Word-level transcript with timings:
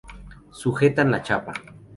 Sujetan 0.61 1.13
la 1.15 1.21
chapa. 1.29 1.55